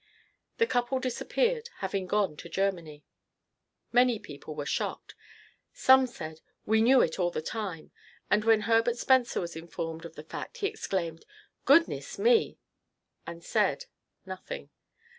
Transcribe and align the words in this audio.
The 0.57 0.65
couple 0.65 0.97
disappeared, 0.97 1.69
having 1.77 2.07
gone 2.07 2.35
to 2.37 2.49
Germany. 2.49 3.05
Many 3.91 4.17
people 4.17 4.55
were 4.55 4.65
shocked. 4.65 5.13
Some 5.73 6.07
said, 6.07 6.41
"We 6.65 6.81
knew 6.81 7.01
it 7.01 7.19
all 7.19 7.29
the 7.29 7.39
time," 7.39 7.91
and 8.27 8.43
when 8.43 8.61
Herbert 8.61 8.97
Spencer 8.97 9.39
was 9.39 9.55
informed 9.55 10.03
of 10.05 10.15
the 10.15 10.23
fact 10.23 10.57
he 10.57 10.65
exclaimed, 10.65 11.23
"Goodness 11.65 12.17
me!" 12.17 12.57
and 13.27 13.43
said 13.43 13.85
nothing. 14.25 14.71